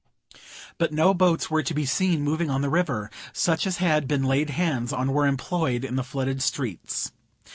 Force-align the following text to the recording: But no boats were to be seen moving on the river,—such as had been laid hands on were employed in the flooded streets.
But 0.79 0.91
no 0.91 1.13
boats 1.13 1.51
were 1.51 1.61
to 1.61 1.73
be 1.75 1.85
seen 1.85 2.23
moving 2.23 2.49
on 2.49 2.61
the 2.61 2.71
river,—such 2.71 3.67
as 3.67 3.77
had 3.77 4.07
been 4.07 4.23
laid 4.23 4.49
hands 4.49 4.91
on 4.91 5.13
were 5.13 5.27
employed 5.27 5.85
in 5.85 5.95
the 5.95 6.03
flooded 6.03 6.41
streets. 6.41 7.11